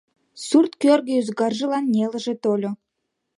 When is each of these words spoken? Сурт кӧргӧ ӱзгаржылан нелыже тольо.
Сурт 0.45 0.71
кӧргӧ 0.81 1.13
ӱзгаржылан 1.21 1.85
нелыже 1.93 2.33
тольо. 2.43 2.71